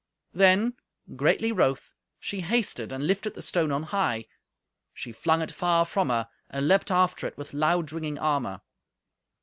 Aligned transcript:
Then, 0.33 0.73
greatly 1.15 1.51
wroth, 1.51 1.91
she 2.19 2.41
hasted 2.41 2.91
and 2.91 3.05
lifted 3.05 3.35
the 3.35 3.41
stone 3.43 3.71
on 3.71 3.83
high; 3.83 4.25
she 4.95 5.11
flung 5.11 5.43
it 5.43 5.51
far 5.51 5.85
from 5.85 6.09
her, 6.09 6.27
and 6.49 6.67
leaped 6.67 6.89
after 6.89 7.27
it 7.27 7.37
with 7.37 7.53
loud 7.53 7.91
ringing 7.93 8.17
armour. 8.17 8.61